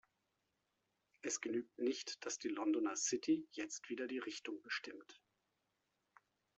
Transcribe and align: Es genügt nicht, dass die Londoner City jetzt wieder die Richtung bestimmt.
Es 1.21 1.41
genügt 1.41 1.77
nicht, 1.77 2.25
dass 2.25 2.39
die 2.39 2.47
Londoner 2.47 2.95
City 2.95 3.47
jetzt 3.51 3.87
wieder 3.91 4.07
die 4.07 4.17
Richtung 4.17 4.59
bestimmt. 4.63 5.21